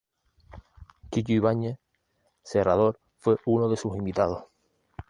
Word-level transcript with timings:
Chicho 1.11 1.31
Ibáñez 1.33 1.77
Serrador 2.41 2.99
fue 3.19 3.37
uno 3.45 3.69
de 3.69 3.77
sus 3.77 3.95
invitados. 3.95 4.45